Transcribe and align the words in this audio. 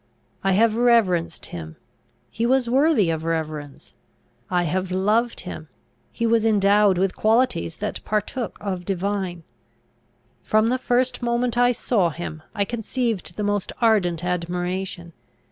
I 0.43 0.53
have 0.53 0.73
reverenced 0.73 1.45
him; 1.45 1.75
he 2.31 2.47
was 2.47 2.67
worthy 2.67 3.11
of 3.11 3.23
reverence: 3.23 3.93
I 4.49 4.63
have 4.63 4.91
loved 4.91 5.41
him; 5.41 5.67
he 6.11 6.25
was 6.25 6.43
endowed 6.43 6.97
with 6.97 7.15
qualities 7.15 7.75
that 7.75 8.03
partook 8.03 8.57
of 8.59 8.83
divine. 8.83 9.43
"From 10.41 10.65
the 10.69 10.79
first 10.79 11.21
moment 11.21 11.55
I 11.55 11.71
saw 11.71 12.09
him, 12.09 12.41
I 12.55 12.65
conceived 12.65 13.35
the 13.37 13.43
most 13.43 13.73
ardent 13.79 14.23
admiration. 14.23 15.13